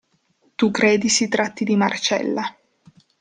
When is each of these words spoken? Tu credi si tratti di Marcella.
Tu 0.55 0.71
credi 0.71 1.09
si 1.09 1.27
tratti 1.27 1.63
di 1.63 1.75
Marcella. 1.75 2.55